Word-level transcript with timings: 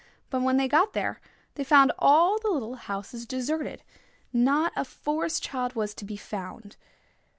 But 0.31 0.41
when 0.41 0.57
they 0.57 0.67
got 0.67 0.93
there 0.93 1.21
they 1.53 1.63
found 1.63 1.91
all 1.99 2.39
the 2.39 2.47
little 2.49 2.73
houses 2.73 3.27
deserted: 3.27 3.83
not 4.33 4.73
a 4.75 4.83
Forest 4.83 5.43
Child 5.43 5.75
was 5.75 5.93
to 5.93 6.05
be 6.05 6.17
found. 6.17 6.75